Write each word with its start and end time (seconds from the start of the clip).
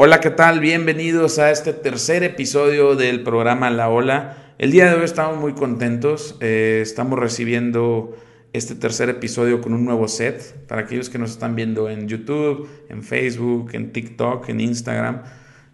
Hola, 0.00 0.20
¿qué 0.20 0.30
tal? 0.30 0.60
Bienvenidos 0.60 1.40
a 1.40 1.50
este 1.50 1.72
tercer 1.72 2.22
episodio 2.22 2.94
del 2.94 3.24
programa 3.24 3.68
La 3.68 3.88
Ola. 3.88 4.54
El 4.56 4.70
día 4.70 4.88
de 4.88 4.94
hoy 4.94 5.04
estamos 5.04 5.40
muy 5.40 5.54
contentos. 5.54 6.36
Eh, 6.38 6.78
estamos 6.80 7.18
recibiendo 7.18 8.16
este 8.52 8.76
tercer 8.76 9.08
episodio 9.08 9.60
con 9.60 9.72
un 9.72 9.84
nuevo 9.84 10.06
set. 10.06 10.54
Para 10.68 10.82
aquellos 10.82 11.10
que 11.10 11.18
nos 11.18 11.32
están 11.32 11.56
viendo 11.56 11.90
en 11.90 12.06
YouTube, 12.06 12.68
en 12.88 13.02
Facebook, 13.02 13.70
en 13.72 13.90
TikTok, 13.92 14.48
en 14.50 14.60
Instagram, 14.60 15.24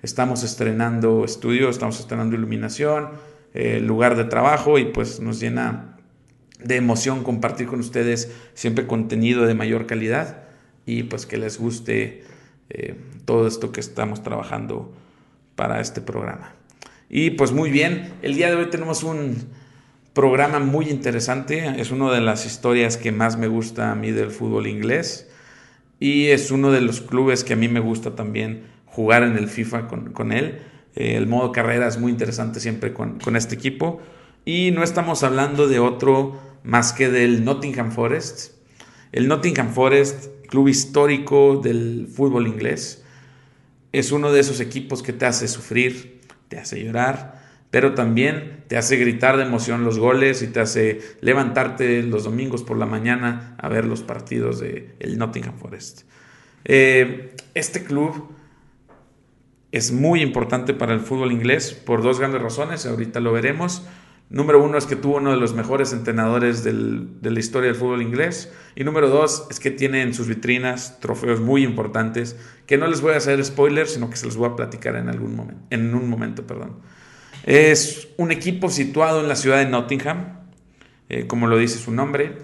estamos 0.03 0.43
estrenando 0.43 1.27
estudio, 1.27 1.69
estamos 1.69 2.01
estrenando 2.01 2.35
iluminación, 2.35 3.11
eh, 3.53 3.79
lugar 3.81 4.17
de 4.17 4.25
trabajo 4.25 4.79
y 4.79 4.87
pues 4.87 5.21
nos 5.21 5.39
llena 5.39 5.99
de 6.61 6.77
emoción 6.77 7.25
compartir 7.25 7.67
con 7.67 7.79
ustedes 7.79 8.35
siempre 8.55 8.87
contenido 8.87 9.45
de 9.45 9.53
mayor 9.53 9.85
calidad 9.85 10.45
y 10.87 11.03
pues 11.03 11.27
que 11.27 11.37
les 11.37 11.59
guste 11.59 12.25
eh, 12.71 12.97
todo 13.25 13.47
esto 13.47 13.73
que 13.73 13.81
estamos 13.81 14.23
trabajando 14.23 14.93
para 15.57 15.81
este 15.81 16.01
programa. 16.01 16.55
Y 17.09 17.31
pues 17.31 17.53
muy 17.53 17.71
bien, 17.71 18.13
el 18.23 18.35
día 18.35 18.49
de 18.49 18.57
hoy 18.57 18.71
tenemos 18.71 19.03
un 19.03 19.37
programa 20.15 20.61
muy 20.61 20.89
interesante, 20.89 21.81
es 21.81 21.91
una 21.91 22.13
de 22.13 22.21
las 22.21 22.47
historias 22.47 22.97
que 22.97 23.13
más 23.13 23.37
me 23.37 23.49
gusta 23.49 23.91
a 23.91 23.95
mí 23.95 24.11
del 24.11 24.31
fútbol 24.31 24.67
inglés 24.67 25.29
y 26.01 26.27
es 26.27 26.51
uno 26.51 26.71
de 26.71 26.81
los 26.81 27.01
clubes 27.01 27.45
que 27.45 27.55
a 27.55 27.57
mí 27.57 27.69
me 27.69 27.81
gusta 27.81 28.15
también 28.15 28.65
jugar 28.87 29.23
en 29.23 29.37
el 29.37 29.49
FIFA 29.49 29.89
con, 29.89 30.33
él. 30.33 30.61
Eh, 30.95 31.17
el 31.17 31.27
modo 31.27 31.53
carrera 31.53 31.89
es 31.89 31.99
muy 31.99 32.13
interesante 32.13 32.61
siempre 32.61 32.93
con, 32.93 33.19
con 33.19 33.37
este 33.37 33.55
equipo 33.55 34.01
y 34.45 34.71
no 34.71 34.83
estamos 34.83 35.23
hablando 35.23 35.67
de 35.69 35.79
otro 35.79 36.39
más 36.63 36.93
que 36.93 37.11
del 37.11 37.45
Nottingham 37.45 37.91
Forest. 37.91 38.54
El 39.15 39.29
Nottingham 39.29 39.73
Forest 39.73 40.27
club 40.49 40.67
histórico 40.67 41.61
del 41.63 42.09
fútbol 42.13 42.49
inglés. 42.49 43.05
Es 43.93 44.11
uno 44.11 44.33
de 44.33 44.41
esos 44.41 44.59
equipos 44.59 45.05
que 45.05 45.13
te 45.13 45.25
hace 45.25 45.47
sufrir, 45.47 46.21
te 46.49 46.59
hace 46.59 46.83
llorar, 46.83 47.41
pero 47.71 47.95
también 47.95 48.65
te 48.67 48.77
hace 48.77 48.97
gritar 48.97 49.37
de 49.37 49.45
emoción 49.45 49.85
los 49.85 50.01
goles 50.01 50.43
y 50.43 50.49
te 50.49 50.59
hace 50.59 51.01
levantarte 51.21 52.03
los 52.03 52.25
domingos 52.25 52.65
por 52.65 52.77
la 52.77 52.87
mañana 52.87 53.55
a 53.61 53.69
ver 53.69 53.85
los 53.85 54.03
partidos 54.03 54.59
de 54.59 54.97
el 54.99 55.17
Nottingham 55.17 55.59
Forest. 55.59 56.03
Eh, 56.65 57.37
este 57.55 57.85
club 57.85 58.33
es 59.71 59.93
muy 59.93 60.23
importante 60.23 60.75
para 60.75 60.93
el 60.93 60.99
fútbol 60.99 61.31
inglés 61.31 61.73
por 61.73 62.03
dos 62.03 62.19
grandes 62.19 62.43
razones, 62.43 62.85
ahorita 62.85 63.21
lo 63.21 63.31
veremos. 63.31 63.85
Número 64.31 64.63
uno 64.63 64.79
es 64.79 64.87
que 64.87 64.97
tuvo 64.97 65.19
uno 65.19 65.31
de 65.31 65.37
los 65.37 65.55
mejores 65.55 65.93
entrenadores 65.93 66.65
de 66.65 67.31
la 67.31 67.39
historia 67.39 67.69
del 67.69 67.79
fútbol 67.79 68.03
inglés. 68.03 68.53
Y 68.75 68.83
número 68.83 69.09
dos 69.09 69.47
es 69.51 69.61
que 69.61 69.71
tiene 69.71 70.03
en 70.03 70.15
sus 70.15 70.29
vitrinas 70.29 70.99
trofeos 70.99 71.41
muy 71.41 71.63
importantes 71.63 72.37
que 72.67 72.79
no 72.79 72.87
les 72.87 73.01
voy 73.01 73.13
a 73.13 73.19
hacer 73.19 73.45
spoilers, 73.45 73.93
sino 73.93 74.11
que 74.11 74.17
se 74.17 74.27
los 74.27 74.37
voy 74.37 74.49
a 74.49 74.57
platicar 74.57 74.97
en, 74.97 75.09
algún 75.09 75.37
momento, 75.37 75.61
en 75.71 75.95
un 75.95 76.09
momento. 76.09 76.47
Perdón. 76.47 76.79
Es 77.45 78.09
un 78.17 78.33
equipo 78.33 78.71
situado 78.71 79.21
en 79.21 79.29
la 79.29 79.37
ciudad 79.37 79.59
de 79.59 79.67
Nottingham, 79.67 80.39
eh, 81.11 81.27
como 81.27 81.47
lo 81.47 81.59
dice 81.59 81.79
su 81.79 81.93
nombre. 81.93 82.39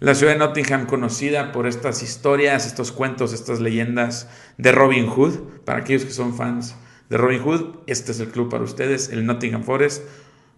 La 0.00 0.14
ciudad 0.14 0.32
de 0.32 0.38
Nottingham 0.38 0.86
conocida 0.86 1.52
por 1.52 1.66
estas 1.66 2.02
historias, 2.02 2.66
estos 2.66 2.92
cuentos, 2.92 3.32
estas 3.32 3.60
leyendas 3.60 4.28
de 4.56 4.72
Robin 4.72 5.06
Hood. 5.06 5.34
Para 5.64 5.80
aquellos 5.80 6.04
que 6.04 6.12
son 6.12 6.34
fans 6.34 6.76
de 7.08 7.18
Robin 7.18 7.40
Hood, 7.42 7.76
este 7.86 8.12
es 8.12 8.20
el 8.20 8.28
club 8.28 8.50
para 8.50 8.64
ustedes, 8.64 9.10
el 9.10 9.26
Nottingham 9.26 9.62
Forest 9.62 10.02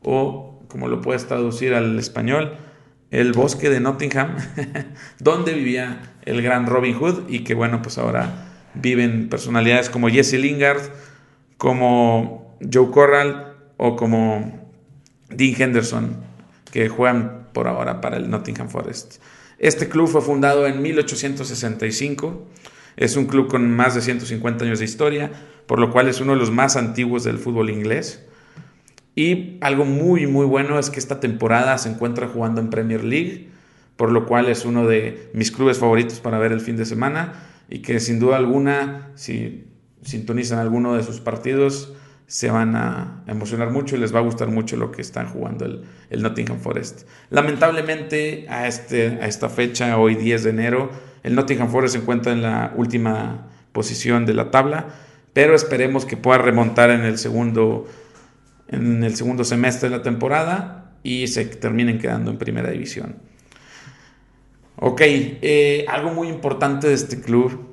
o 0.03 0.58
como 0.69 0.89
lo 0.89 1.01
puedes 1.01 1.27
traducir 1.27 1.75
al 1.75 1.99
español, 1.99 2.57
el 3.11 3.33
bosque 3.33 3.71
de 3.71 3.81
Nottingham, 3.81 4.37
donde 5.19 5.55
vivía 5.55 6.15
el 6.25 6.43
gran 6.43 6.67
Robin 6.67 6.95
Hood 6.95 7.29
y 7.29 7.41
que 7.41 7.55
bueno, 7.55 7.83
pues 7.83 7.99
ahora 7.99 8.49
viven 8.75 9.29
personalidades 9.29 9.91
como 9.91 10.09
Jesse 10.09 10.35
Lingard, 10.35 10.83
como 11.57 12.57
Joe 12.73 12.91
Corral 12.91 13.57
o 13.77 13.97
como 13.97 14.71
Dean 15.31 15.61
Henderson, 15.61 16.17
que 16.71 16.89
juegan 16.89 17.49
por 17.53 17.67
ahora 17.67 18.01
para 18.01 18.17
el 18.17 18.31
Nottingham 18.31 18.69
Forest. 18.69 19.17
Este 19.59 19.89
club 19.89 20.09
fue 20.09 20.21
fundado 20.21 20.67
en 20.67 20.83
1865, 20.83 22.47
es 22.97 23.17
un 23.17 23.27
club 23.27 23.49
con 23.49 23.71
más 23.75 23.95
de 23.95 24.03
150 24.03 24.65
años 24.65 24.79
de 24.79 24.85
historia, 24.85 25.33
por 25.67 25.81
lo 25.81 25.91
cual 25.91 26.09
es 26.09 26.21
uno 26.21 26.33
de 26.33 26.39
los 26.39 26.51
más 26.51 26.77
antiguos 26.77 27.25
del 27.25 27.39
fútbol 27.39 27.71
inglés. 27.71 28.25
Y 29.19 29.59
algo 29.63 29.85
muy, 29.85 30.29
muy 30.29 30.47
bueno 30.47 30.79
es 30.79 30.91
que 30.91 31.01
esta 31.01 31.19
temporada 31.19 31.77
se 31.79 31.89
encuentra 31.89 32.29
jugando 32.29 32.61
en 32.61 32.71
Premier 32.71 33.03
League, 33.03 33.49
por 33.97 34.13
lo 34.13 34.27
cual 34.27 34.47
es 34.47 34.65
uno 34.65 34.87
de 34.87 35.29
mis 35.35 35.51
clubes 35.51 35.79
favoritos 35.79 36.21
para 36.21 36.39
ver 36.39 36.53
el 36.53 36.61
fin 36.61 36.77
de 36.77 36.85
semana 36.85 37.33
y 37.69 37.81
que 37.81 37.99
sin 37.99 38.21
duda 38.21 38.37
alguna, 38.37 39.11
si 39.17 39.65
sintonizan 40.03 40.61
alguno 40.61 40.95
de 40.95 41.03
sus 41.03 41.19
partidos, 41.19 41.95
se 42.29 42.49
van 42.49 42.77
a 42.77 43.25
emocionar 43.27 43.73
mucho 43.73 43.97
y 43.97 43.99
les 43.99 44.15
va 44.15 44.21
a 44.21 44.23
gustar 44.23 44.51
mucho 44.51 44.77
lo 44.77 44.93
que 44.93 45.03
están 45.03 45.27
jugando 45.27 45.65
el, 45.65 45.83
el 46.11 46.23
Nottingham 46.23 46.61
Forest. 46.61 47.09
Lamentablemente 47.31 48.47
a, 48.49 48.69
este, 48.69 49.19
a 49.21 49.27
esta 49.27 49.49
fecha, 49.49 49.99
hoy 49.99 50.15
10 50.15 50.45
de 50.45 50.51
enero, 50.51 50.91
el 51.25 51.35
Nottingham 51.35 51.71
Forest 51.71 51.97
se 51.97 52.01
encuentra 52.03 52.31
en 52.31 52.43
la 52.43 52.73
última 52.77 53.49
posición 53.73 54.27
de 54.27 54.35
la 54.35 54.53
tabla, 54.53 54.87
pero 55.33 55.57
esperemos 55.57 56.05
que 56.05 56.17
pueda 56.17 56.39
remontar 56.39 56.91
en 56.91 57.01
el 57.01 57.19
segundo 57.19 57.89
en 58.69 59.03
el 59.03 59.17
segundo 59.17 59.45
semestre 59.45 59.89
de 59.89 59.97
la 59.97 60.03
temporada 60.03 60.93
y 61.03 61.27
se 61.29 61.45
terminen 61.45 61.99
quedando 61.99 62.31
en 62.31 62.39
primera 62.39 62.71
división. 62.71 63.17
Ok, 64.77 65.01
eh, 65.03 65.85
algo 65.89 66.11
muy 66.11 66.29
importante 66.29 66.89
de 66.89 66.95
este 66.95 67.21
club 67.21 67.67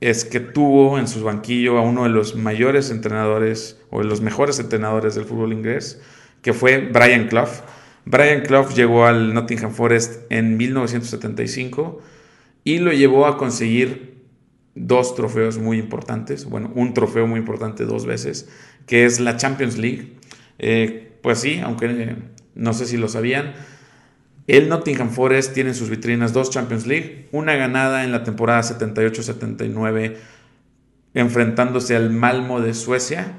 es 0.00 0.24
que 0.24 0.40
tuvo 0.40 0.98
en 0.98 1.08
su 1.08 1.24
banquillo 1.24 1.78
a 1.78 1.82
uno 1.82 2.04
de 2.04 2.10
los 2.10 2.36
mayores 2.36 2.90
entrenadores 2.90 3.80
o 3.90 3.98
de 3.98 4.04
los 4.04 4.20
mejores 4.20 4.58
entrenadores 4.58 5.14
del 5.14 5.24
fútbol 5.24 5.52
inglés, 5.52 6.00
que 6.42 6.52
fue 6.52 6.78
Brian 6.78 7.28
Clough. 7.28 7.64
Brian 8.04 8.42
Clough 8.42 8.68
llegó 8.74 9.06
al 9.06 9.34
Nottingham 9.34 9.72
Forest 9.72 10.30
en 10.30 10.56
1975 10.56 12.00
y 12.62 12.78
lo 12.78 12.92
llevó 12.92 13.26
a 13.26 13.38
conseguir 13.38 14.24
dos 14.76 15.14
trofeos 15.14 15.58
muy 15.58 15.78
importantes, 15.78 16.44
bueno, 16.44 16.70
un 16.74 16.92
trofeo 16.92 17.26
muy 17.26 17.40
importante 17.40 17.86
dos 17.86 18.04
veces, 18.04 18.48
que 18.86 19.06
es 19.06 19.18
la 19.18 19.38
Champions 19.38 19.78
League 19.78 20.15
eh, 20.58 21.12
pues 21.22 21.40
sí, 21.40 21.60
aunque 21.62 21.86
eh, 21.86 22.16
no 22.54 22.72
sé 22.72 22.86
si 22.86 22.96
lo 22.96 23.08
sabían, 23.08 23.54
el 24.46 24.68
Nottingham 24.68 25.10
Forest 25.10 25.54
tiene 25.54 25.70
en 25.70 25.76
sus 25.76 25.90
vitrinas 25.90 26.32
dos 26.32 26.50
Champions 26.50 26.86
League, 26.86 27.28
una 27.32 27.56
ganada 27.56 28.04
en 28.04 28.12
la 28.12 28.22
temporada 28.22 28.62
78-79 28.62 30.16
enfrentándose 31.14 31.96
al 31.96 32.10
Malmo 32.10 32.60
de 32.60 32.74
Suecia 32.74 33.32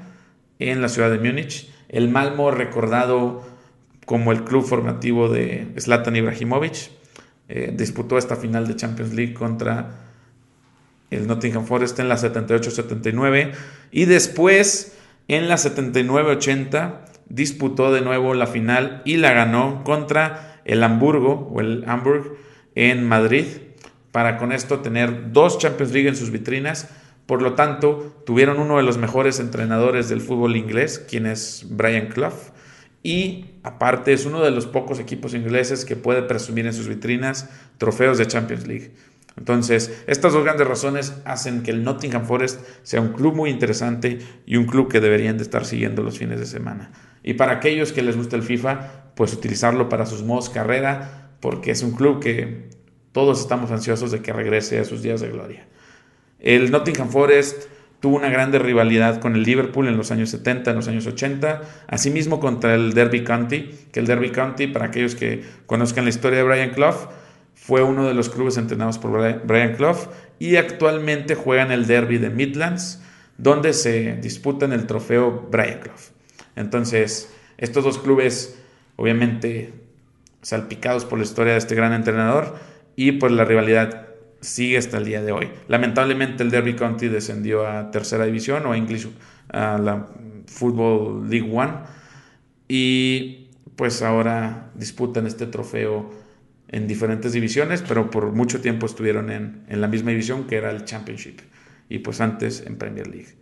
en 0.58 0.82
la 0.82 0.88
ciudad 0.88 1.10
de 1.10 1.18
Múnich. 1.18 1.70
El 1.88 2.08
Malmo 2.08 2.50
recordado 2.50 3.46
como 4.04 4.32
el 4.32 4.44
club 4.44 4.64
formativo 4.66 5.28
de 5.28 5.72
Zlatan 5.78 6.16
Ibrahimovic. 6.16 6.90
Eh, 7.48 7.72
disputó 7.74 8.18
esta 8.18 8.36
final 8.36 8.66
de 8.66 8.76
Champions 8.76 9.14
League 9.14 9.32
contra 9.32 10.08
el 11.10 11.26
Nottingham 11.26 11.64
Forest 11.64 11.98
en 12.00 12.08
la 12.08 12.16
78-79 12.16 13.52
y 13.90 14.04
después 14.04 14.96
en 15.28 15.48
la 15.48 15.56
79-80 15.56 17.07
disputó 17.28 17.92
de 17.92 18.00
nuevo 18.00 18.34
la 18.34 18.46
final 18.46 19.02
y 19.04 19.16
la 19.16 19.32
ganó 19.32 19.84
contra 19.84 20.60
el 20.64 20.82
Hamburgo 20.82 21.50
o 21.52 21.60
el 21.60 21.84
Hamburg 21.86 22.36
en 22.74 23.06
Madrid 23.06 23.44
para 24.12 24.38
con 24.38 24.52
esto 24.52 24.80
tener 24.80 25.32
dos 25.32 25.58
Champions 25.58 25.92
League 25.92 26.08
en 26.08 26.16
sus 26.16 26.30
vitrinas. 26.30 26.88
Por 27.26 27.42
lo 27.42 27.54
tanto, 27.54 28.22
tuvieron 28.24 28.58
uno 28.58 28.78
de 28.78 28.82
los 28.82 28.96
mejores 28.96 29.38
entrenadores 29.38 30.08
del 30.08 30.20
fútbol 30.20 30.56
inglés, 30.56 30.98
quien 30.98 31.26
es 31.26 31.66
Brian 31.68 32.08
Clough, 32.08 32.52
y 33.02 33.46
aparte 33.62 34.12
es 34.12 34.24
uno 34.24 34.40
de 34.40 34.50
los 34.50 34.66
pocos 34.66 34.98
equipos 34.98 35.34
ingleses 35.34 35.84
que 35.84 35.94
puede 35.94 36.22
presumir 36.22 36.66
en 36.66 36.72
sus 36.72 36.88
vitrinas 36.88 37.48
trofeos 37.76 38.18
de 38.18 38.26
Champions 38.26 38.66
League. 38.66 38.92
Entonces, 39.38 40.02
estas 40.08 40.32
dos 40.32 40.42
grandes 40.42 40.66
razones 40.66 41.14
hacen 41.24 41.62
que 41.62 41.70
el 41.70 41.84
Nottingham 41.84 42.26
Forest 42.26 42.60
sea 42.82 43.00
un 43.00 43.12
club 43.12 43.34
muy 43.34 43.50
interesante 43.50 44.18
y 44.46 44.56
un 44.56 44.66
club 44.66 44.90
que 44.90 45.00
deberían 45.00 45.36
de 45.36 45.44
estar 45.44 45.64
siguiendo 45.64 46.02
los 46.02 46.18
fines 46.18 46.40
de 46.40 46.46
semana. 46.46 46.90
Y 47.22 47.34
para 47.34 47.52
aquellos 47.52 47.92
que 47.92 48.02
les 48.02 48.16
gusta 48.16 48.34
el 48.34 48.42
FIFA, 48.42 49.12
pues 49.14 49.32
utilizarlo 49.32 49.88
para 49.88 50.06
sus 50.06 50.24
modos 50.24 50.50
carrera, 50.50 51.30
porque 51.40 51.70
es 51.70 51.82
un 51.84 51.92
club 51.92 52.20
que 52.20 52.68
todos 53.12 53.40
estamos 53.40 53.70
ansiosos 53.70 54.10
de 54.10 54.22
que 54.22 54.32
regrese 54.32 54.80
a 54.80 54.84
sus 54.84 55.02
días 55.02 55.20
de 55.20 55.28
gloria. 55.28 55.68
El 56.40 56.72
Nottingham 56.72 57.08
Forest 57.08 57.68
tuvo 58.00 58.16
una 58.16 58.30
grande 58.30 58.58
rivalidad 58.58 59.20
con 59.20 59.36
el 59.36 59.44
Liverpool 59.44 59.86
en 59.86 59.96
los 59.96 60.10
años 60.10 60.30
70, 60.30 60.70
en 60.70 60.76
los 60.76 60.88
años 60.88 61.06
80, 61.06 61.62
asimismo 61.86 62.40
contra 62.40 62.74
el 62.74 62.92
Derby 62.92 63.22
County, 63.22 63.70
que 63.92 64.00
el 64.00 64.06
Derby 64.06 64.30
County, 64.30 64.66
para 64.66 64.86
aquellos 64.86 65.14
que 65.14 65.44
conozcan 65.66 66.04
la 66.04 66.10
historia 66.10 66.38
de 66.38 66.44
Brian 66.44 66.70
Clough, 66.70 67.08
fue 67.68 67.82
uno 67.82 68.08
de 68.08 68.14
los 68.14 68.30
clubes 68.30 68.56
entrenados 68.56 68.96
por 68.96 69.10
Brian 69.44 69.74
Clough 69.74 70.08
y 70.38 70.56
actualmente 70.56 71.34
juega 71.34 71.64
en 71.64 71.70
el 71.70 71.86
Derby 71.86 72.16
de 72.16 72.30
Midlands, 72.30 73.02
donde 73.36 73.74
se 73.74 74.16
disputan 74.22 74.72
el 74.72 74.86
trofeo 74.86 75.46
Brian 75.50 75.80
Clough. 75.80 76.00
Entonces, 76.56 77.30
estos 77.58 77.84
dos 77.84 77.98
clubes, 77.98 78.58
obviamente 78.96 79.74
salpicados 80.40 81.04
por 81.04 81.18
la 81.18 81.26
historia 81.26 81.52
de 81.52 81.58
este 81.58 81.74
gran 81.74 81.92
entrenador 81.92 82.56
y 82.96 83.12
por 83.12 83.30
la 83.32 83.44
rivalidad 83.44 84.06
sigue 84.40 84.78
hasta 84.78 84.96
el 84.96 85.04
día 85.04 85.20
de 85.20 85.32
hoy. 85.32 85.50
Lamentablemente 85.66 86.44
el 86.44 86.50
Derby 86.50 86.74
County 86.74 87.08
descendió 87.08 87.66
a 87.66 87.90
tercera 87.90 88.24
división 88.24 88.64
o 88.64 88.72
a 88.72 88.78
English, 88.78 89.10
a 89.50 89.76
la 89.76 90.06
Football 90.46 91.28
League 91.28 91.54
One 91.54 91.72
y 92.66 93.50
pues 93.76 94.00
ahora 94.00 94.70
disputan 94.74 95.26
este 95.26 95.44
trofeo 95.44 96.26
en 96.68 96.86
diferentes 96.86 97.32
divisiones, 97.32 97.82
pero 97.86 98.10
por 98.10 98.32
mucho 98.32 98.60
tiempo 98.60 98.86
estuvieron 98.86 99.30
en, 99.30 99.62
en 99.68 99.80
la 99.80 99.88
misma 99.88 100.10
división 100.10 100.46
que 100.46 100.56
era 100.56 100.70
el 100.70 100.84
Championship 100.84 101.40
y 101.88 101.98
pues 101.98 102.20
antes 102.20 102.62
en 102.66 102.76
Premier 102.76 103.06
League. 103.06 103.38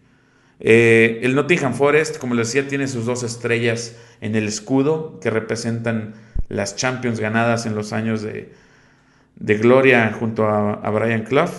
Eh, 0.58 1.20
el 1.22 1.34
Nottingham 1.34 1.74
Forest, 1.74 2.18
como 2.18 2.34
les 2.34 2.48
decía, 2.48 2.68
tiene 2.68 2.88
sus 2.88 3.04
dos 3.04 3.22
estrellas 3.22 3.96
en 4.20 4.34
el 4.36 4.46
escudo 4.48 5.20
que 5.20 5.30
representan 5.30 6.14
las 6.48 6.76
Champions 6.76 7.20
ganadas 7.20 7.66
en 7.66 7.74
los 7.74 7.92
años 7.92 8.22
de, 8.22 8.52
de 9.36 9.54
gloria 9.58 10.14
junto 10.18 10.46
a, 10.48 10.88
Brian 10.90 11.24
Clough 11.24 11.50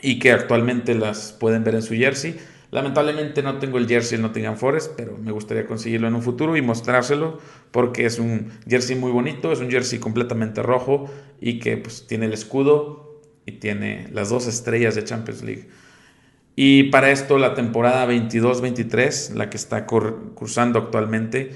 y 0.00 0.18
que 0.18 0.32
actualmente 0.32 0.94
las 0.94 1.32
pueden 1.32 1.62
ver 1.64 1.76
en 1.76 1.82
su 1.82 1.94
jersey. 1.94 2.36
Lamentablemente 2.74 3.40
no 3.40 3.58
tengo 3.60 3.78
el 3.78 3.86
jersey 3.86 4.18
del 4.18 4.22
Nottingham 4.22 4.56
Forest, 4.56 4.94
pero 4.96 5.16
me 5.16 5.30
gustaría 5.30 5.64
conseguirlo 5.64 6.08
en 6.08 6.16
un 6.16 6.22
futuro 6.22 6.56
y 6.56 6.60
mostrárselo 6.60 7.38
porque 7.70 8.04
es 8.04 8.18
un 8.18 8.50
jersey 8.68 8.96
muy 8.96 9.12
bonito, 9.12 9.52
es 9.52 9.60
un 9.60 9.70
jersey 9.70 10.00
completamente 10.00 10.60
rojo 10.60 11.08
y 11.40 11.60
que 11.60 11.76
pues, 11.76 12.04
tiene 12.08 12.26
el 12.26 12.32
escudo 12.32 13.22
y 13.46 13.52
tiene 13.52 14.08
las 14.10 14.30
dos 14.30 14.48
estrellas 14.48 14.96
de 14.96 15.04
Champions 15.04 15.44
League. 15.44 15.68
Y 16.56 16.90
para 16.90 17.12
esto 17.12 17.38
la 17.38 17.54
temporada 17.54 18.08
22-23, 18.08 19.34
la 19.34 19.50
que 19.50 19.56
está 19.56 19.86
cursando 19.86 20.80
actualmente, 20.80 21.52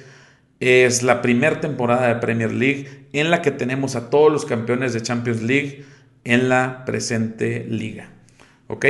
es 0.61 1.03
la 1.03 1.21
primera 1.21 1.59
temporada 1.59 2.07
de 2.07 2.21
Premier 2.21 2.53
League 2.53 3.09
en 3.13 3.33
la 3.33 3.43
que 3.43 3.51
tenemos 3.51 3.97
a 3.97 4.09
todos 4.09 4.31
los 4.31 4.45
campeones 4.45 4.93
de 4.93 5.03
Champions 5.03 5.43
League 5.43 5.85
en 6.23 6.49
la 6.49 6.85
presente 6.85 7.67
liga. 7.69 8.11
¿Ok? 8.69 8.87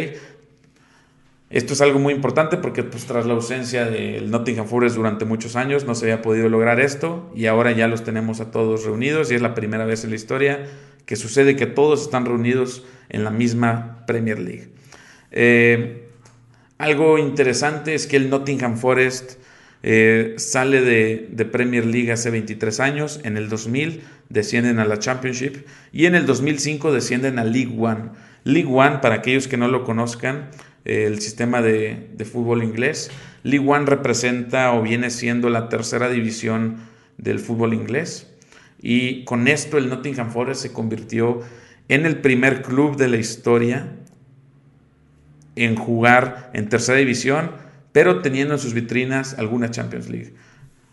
Esto 1.50 1.72
es 1.72 1.80
algo 1.80 1.98
muy 1.98 2.12
importante 2.12 2.58
porque 2.58 2.82
pues, 2.82 3.06
tras 3.06 3.24
la 3.24 3.32
ausencia 3.32 3.86
del 3.86 4.30
Nottingham 4.30 4.66
Forest 4.66 4.96
durante 4.96 5.24
muchos 5.24 5.56
años 5.56 5.84
no 5.86 5.94
se 5.94 6.04
había 6.04 6.20
podido 6.20 6.48
lograr 6.50 6.78
esto 6.78 7.30
y 7.34 7.46
ahora 7.46 7.72
ya 7.72 7.88
los 7.88 8.04
tenemos 8.04 8.40
a 8.40 8.50
todos 8.50 8.84
reunidos 8.84 9.30
y 9.30 9.34
es 9.34 9.40
la 9.40 9.54
primera 9.54 9.86
vez 9.86 10.04
en 10.04 10.10
la 10.10 10.16
historia 10.16 10.66
que 11.06 11.16
sucede 11.16 11.56
que 11.56 11.64
todos 11.64 12.02
están 12.02 12.26
reunidos 12.26 12.84
en 13.08 13.24
la 13.24 13.30
misma 13.30 14.04
Premier 14.06 14.38
League. 14.38 14.68
Eh, 15.30 16.08
algo 16.76 17.16
interesante 17.16 17.94
es 17.94 18.06
que 18.06 18.16
el 18.16 18.28
Nottingham 18.28 18.76
Forest 18.76 19.38
eh, 19.82 20.34
sale 20.36 20.82
de, 20.82 21.44
Premier 21.46 21.86
League 21.86 22.12
hace 22.12 22.30
23 22.30 22.80
años, 22.80 23.20
en 23.24 23.38
el 23.38 23.48
2000 23.48 24.02
descienden 24.28 24.78
a 24.78 24.84
la 24.84 24.98
Championship 24.98 25.64
y 25.92 26.04
en 26.04 26.14
el 26.14 26.26
2005 26.26 26.92
descienden 26.92 27.38
a 27.38 27.44
League 27.44 27.74
One. 27.78 28.10
League 28.44 28.70
One, 28.70 28.98
para 29.00 29.16
aquellos 29.16 29.48
que 29.48 29.56
no 29.56 29.68
lo 29.68 29.84
conozcan, 29.84 30.50
el 30.84 31.20
sistema 31.20 31.62
de, 31.62 32.08
fútbol 32.30 32.62
inglés, 32.62 33.10
League 33.42 33.68
One 33.68 33.86
representa 33.86 34.72
o 34.72 34.82
viene 34.82 35.10
siendo 35.10 35.50
la 35.50 35.68
tercera 35.68 36.08
división 36.08 36.78
del 37.16 37.38
fútbol 37.38 37.74
inglés 37.74 38.32
y 38.80 39.24
con 39.24 39.48
esto 39.48 39.78
el 39.78 39.88
Nottingham 39.88 40.30
Forest 40.30 40.62
se 40.62 40.72
convirtió 40.72 41.40
en 41.88 42.06
el 42.06 42.18
primer 42.18 42.62
club 42.62 42.96
de 42.96 43.08
la 43.08 43.16
historia 43.16 43.96
en 45.56 45.74
jugar 45.74 46.50
en 46.54 46.68
tercera 46.68 46.98
división, 46.98 47.50
pero 47.92 48.20
teniendo 48.20 48.54
en 48.54 48.60
sus 48.60 48.74
vitrinas 48.74 49.38
alguna 49.38 49.70
Champions 49.70 50.08
League. 50.08 50.34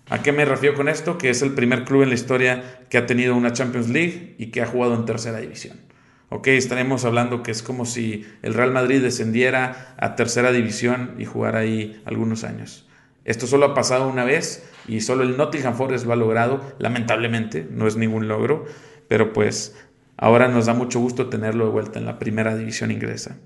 ¿A 0.09 0.21
qué 0.21 0.31
me 0.31 0.45
refiero 0.45 0.75
con 0.75 0.87
esto? 0.87 1.17
Que 1.17 1.29
es 1.29 1.41
el 1.41 1.53
primer 1.53 1.83
club 1.83 2.03
en 2.03 2.09
la 2.09 2.15
historia 2.15 2.79
que 2.89 2.97
ha 2.97 3.05
tenido 3.05 3.35
una 3.35 3.53
Champions 3.53 3.89
League 3.89 4.35
y 4.37 4.47
que 4.47 4.61
ha 4.61 4.65
jugado 4.65 4.95
en 4.95 5.05
tercera 5.05 5.39
división. 5.39 5.84
Ok, 6.30 6.48
estaremos 6.48 7.06
hablando 7.06 7.44
que 7.44 7.51
es 7.51 7.62
como 7.62 7.86
si 7.86 8.25
el 8.42 8.54
Real 8.56 8.72
Madrid 8.72 9.01
descendiera 9.01 9.95
a 9.98 10.16
tercera 10.16 10.51
división 10.51 11.16
y 11.19 11.25
jugara 11.25 11.60
ahí 11.60 12.01
algunos 12.06 12.44
años. 12.44 12.88
Esto 13.25 13.48
solo 13.48 13.68
ha 13.68 13.74
pasado 13.74 14.07
una 14.07 14.24
vez 14.24 14.68
y 14.88 15.01
solo 15.01 15.24
el 15.24 15.38
Nottingham 15.38 15.75
Forest 15.75 16.06
lo 16.06 16.13
ha 16.13 16.16
logrado, 16.16 16.62
lamentablemente, 16.80 17.68
no 17.69 17.88
es 17.88 17.95
ningún 17.95 18.27
logro, 18.27 18.66
pero 19.07 19.33
pues 19.33 19.75
ahora 20.18 20.48
nos 20.48 20.66
da 20.66 20.74
mucho 20.74 21.00
gusto 21.00 21.27
tenerlo 21.27 21.66
de 21.66 21.72
vuelta 21.72 22.00
en 22.00 22.06
la 22.06 22.19
primera 22.19 22.56
división 22.56 22.92
inglesa. 22.92 23.38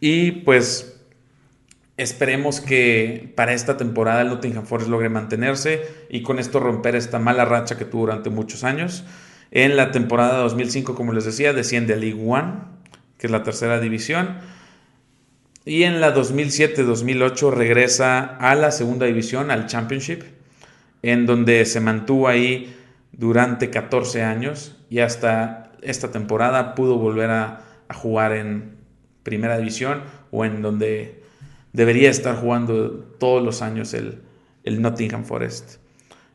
Y 0.00 0.32
pues 0.32 1.00
esperemos 1.96 2.60
que 2.60 3.32
para 3.34 3.54
esta 3.54 3.76
temporada 3.76 4.22
el 4.22 4.28
Nottingham 4.28 4.66
Forest 4.66 4.90
logre 4.90 5.08
mantenerse 5.08 5.82
y 6.10 6.22
con 6.22 6.38
esto 6.38 6.60
romper 6.60 6.96
esta 6.96 7.18
mala 7.18 7.44
racha 7.44 7.78
que 7.78 7.84
tuvo 7.84 8.02
durante 8.02 8.30
muchos 8.30 8.64
años. 8.64 9.04
En 9.56 9.74
la 9.76 9.90
temporada 9.90 10.38
2005, 10.40 10.94
como 10.94 11.14
les 11.14 11.24
decía, 11.24 11.54
desciende 11.54 11.94
a 11.94 11.96
League 11.96 12.22
One, 12.22 12.58
que 13.16 13.26
es 13.26 13.30
la 13.30 13.42
tercera 13.42 13.80
división. 13.80 14.36
Y 15.64 15.84
en 15.84 16.00
la 16.02 16.14
2007-2008 16.14 17.52
regresa 17.52 18.36
a 18.36 18.54
la 18.54 18.70
segunda 18.70 19.06
división, 19.06 19.50
al 19.50 19.66
Championship, 19.66 20.24
en 21.00 21.24
donde 21.24 21.64
se 21.64 21.80
mantuvo 21.80 22.28
ahí 22.28 22.76
durante 23.12 23.70
14 23.70 24.22
años 24.22 24.76
y 24.90 24.98
hasta 24.98 25.72
esta 25.80 26.10
temporada 26.10 26.74
pudo 26.74 26.98
volver 26.98 27.30
a 27.30 27.62
jugar 27.94 28.32
en, 28.32 28.76
primera 29.26 29.58
división 29.58 30.02
o 30.30 30.44
en 30.44 30.62
donde 30.62 31.20
debería 31.72 32.10
estar 32.10 32.36
jugando 32.36 32.90
todos 33.18 33.42
los 33.42 33.60
años 33.60 33.92
el, 33.92 34.22
Nottingham 34.64 35.24
Forest. 35.24 35.78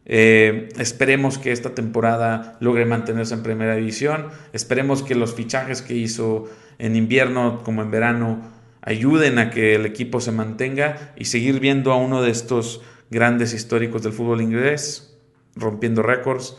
Eh, 0.06 0.70
esperemos 0.80 1.38
que 1.38 1.52
esta 1.52 1.76
temporada 1.76 2.58
logre 2.60 2.86
mantenerse 2.86 3.34
en 3.34 3.44
primera 3.44 3.76
división. 3.76 4.28
Esperemos 4.54 5.04
que 5.04 5.16
los 5.16 5.36
fichajes 5.36 5.82
que 5.82 5.96
hizo 5.96 6.50
en 6.80 6.96
invierno 6.96 7.62
como 7.64 7.82
en 7.82 7.92
verano 7.92 8.42
ayuden 8.82 9.38
a 9.38 9.52
que 9.52 9.76
el 9.76 9.86
equipo 9.86 10.20
se 10.22 10.32
mantenga 10.32 11.14
y 11.16 11.26
seguir 11.26 11.60
viendo 11.60 11.92
a 11.92 11.98
uno 11.98 12.22
de 12.22 12.32
estos 12.32 12.82
grandes 13.12 13.54
históricos 13.54 14.02
del 14.04 14.14
fútbol 14.14 14.42
inglés 14.42 15.12
rompiendo 15.56 16.02
récords 16.02 16.58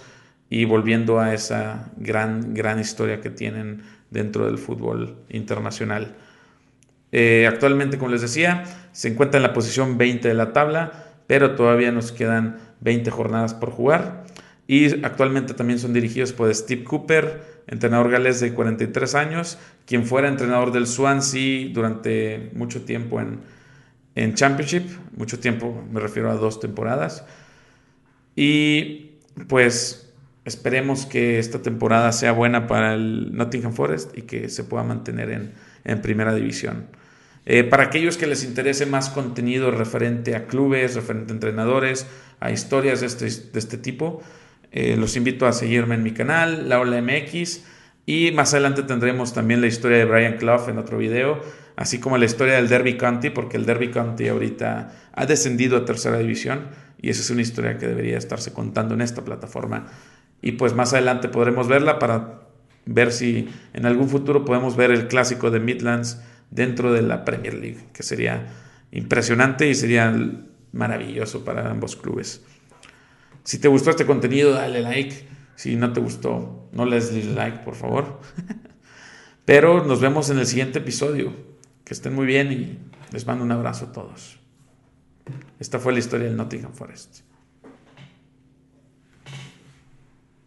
y 0.49 0.65
volviendo 0.65 1.19
a 1.19 1.35
esa 1.35 1.91
gran, 1.97 2.55
gran 2.55 2.79
historia 2.79 3.21
que 3.21 3.31
tienen 3.31 3.83
dentro 4.11 4.47
del 4.47 4.59
fútbol 4.59 5.17
internacional. 5.31 6.15
Eh, 7.11 7.47
actualmente, 7.49 7.99
como 7.99 8.11
les 8.11 8.21
decía, 8.21 8.65
se 8.93 9.09
encuentra 9.09 9.39
en 9.39 9.43
la 9.43 9.55
posición 9.55 9.97
20 9.97 10.29
de 10.29 10.35
la 10.35 10.53
tabla, 10.53 11.07
pero 11.27 11.55
todavía 11.55 11.91
nos 11.91 12.13
quedan 12.13 12.59
20 12.83 13.11
jornadas 13.11 13.55
por 13.55 13.71
jugar. 13.71 14.25
Y 14.67 15.05
actualmente 15.05 15.55
también 15.55 15.79
son 15.79 15.93
dirigidos 15.93 16.33
por 16.33 16.55
Steve 16.55 16.85
Cooper, 16.85 17.43
entrenador 17.67 18.11
galés 18.11 18.41
de 18.41 18.55
43 18.55 19.15
años, 19.15 19.59
quien 19.87 20.07
fuera 20.07 20.29
entrenador 20.29 20.73
del 20.73 20.87
Swansea 20.87 21.71
durante 21.73 22.51
mucho 22.55 22.83
tiempo 22.83 23.21
en, 23.21 23.41
en 24.15 24.35
Championship, 24.35 24.85
mucho 25.17 25.41
tiempo, 25.41 25.85
me 25.91 26.01
refiero 26.01 26.31
a 26.31 26.35
dos 26.35 26.61
temporadas. 26.61 27.25
Y 28.37 29.13
pues 29.49 30.03
Esperemos 30.45 31.07
que 31.07 31.39
esta 31.39 31.63
temporada 31.63 32.11
sea 32.11 32.33
buena 32.33 32.67
para 32.67 32.95
el 32.95 33.37
Nottingham 33.37 33.73
Forest 33.73 34.17
y 34.19 34.23
que 34.23 34.49
se 34.49 34.65
pueda 34.65 34.83
mantener 34.83 35.53
en, 35.85 36.03
primera 36.03 36.35
división. 36.35 36.87
Eh, 37.45 37.65
para 37.65 37.85
aquellos 37.85 38.17
que 38.17 38.27
les 38.27 38.45
interese 38.45 38.87
más 38.87 39.11
contenido 39.11 39.71
referente 39.71 40.37
a 40.37 40.47
clubes, 40.47 40.95
referente 40.95 41.33
a 41.33 41.35
entrenadores, 41.35 42.07
a 42.41 42.51
historias 42.51 43.01
de 43.01 43.07
este, 43.07 43.25
de 43.25 43.59
este 43.59 43.79
tipo, 43.79 44.23
eh, 44.71 44.97
los 44.97 45.17
invito 45.17 45.47
a 45.47 45.53
seguirme 45.53 45.97
en 45.97 46.03
mi 46.03 46.13
canal, 46.13 46.69
La 46.69 46.81
Ola 46.81 47.01
MX, 47.03 47.65
y 48.07 48.31
más 48.33 48.53
adelante 48.55 48.83
tendremos 48.83 49.33
también 49.33 49.61
la 49.61 49.67
historia 49.67 49.99
de 49.99 50.05
Brian 50.05 50.37
Clough 50.37 50.69
en 50.69 50.79
otro 50.79 50.99
video, 50.99 51.41
así 51.77 51.99
como 51.99 52.17
la 52.19 52.25
historia 52.25 52.55
del 52.55 52.69
Derby 52.69 52.97
County, 52.97 53.31
porque 53.31 53.57
el 53.57 53.67
Derby 53.67 53.91
County 53.91 54.29
ahorita 54.29 54.93
ha 55.13 55.27
descendido 55.27 55.77
a 55.77 55.85
tercera 55.85 56.19
división 56.19 56.69
y 57.01 57.11
esa 57.11 57.21
es 57.21 57.31
una 57.31 57.43
historia 57.43 57.79
que 57.79 57.87
debería 57.87 58.17
estarse 58.17 58.53
contando 58.53 58.95
en 58.95 59.03
esta 59.03 59.25
plataforma. 59.25 59.87
Y 60.41 60.53
pues 60.53 60.75
más 60.75 60.93
adelante 60.93 61.29
podremos 61.29 61.69
verla 61.69 61.99
para 61.99 62.41
ver 62.87 63.13
si 63.13 63.49
en 63.75 63.87
algún 63.87 64.09
futuro 64.09 64.45
podemos 64.45 64.77
ver 64.77 64.91
el 64.91 65.07
clásico 65.07 65.51
de 65.51 65.61
Midlands 65.61 66.21
dentro 66.53 66.93
de 66.93 67.03
la 67.03 67.25
Premier 67.25 67.55
League, 67.55 67.89
que 67.93 68.03
sería 68.03 68.47
impresionante 68.93 69.69
y 69.69 69.75
sería 69.75 70.15
maravilloso 70.73 71.45
para 71.45 71.71
ambos 71.71 71.97
clubes. 71.97 72.45
Si 73.43 73.59
te 73.59 73.69
gustó 73.69 73.91
este 73.91 74.07
contenido, 74.07 74.53
dale 74.53 74.81
like. 74.81 75.27
Si 75.57 75.77
no 75.77 75.93
te 75.93 76.01
gustó, 76.01 76.69
no 76.73 76.85
les 76.85 77.13
des 77.13 77.27
like, 77.27 77.59
por 77.59 77.75
favor. 77.75 78.21
Pero 79.45 79.85
nos 79.85 80.01
vemos 80.01 80.31
en 80.31 80.39
el 80.39 80.47
siguiente 80.47 80.79
episodio. 80.79 81.33
Que 81.85 81.95
estén 81.95 82.15
muy 82.15 82.27
bien 82.27 82.53
y 82.53 82.79
les 83.13 83.27
mando 83.27 83.45
un 83.45 83.51
abrazo 83.51 83.87
a 83.87 83.93
todos. 83.93 84.39
Esta 85.59 85.79
fue 85.79 85.93
la 85.93 85.99
historia 85.99 86.29
del 86.29 86.37
Nottingham 86.37 86.73
Forest. 86.73 87.21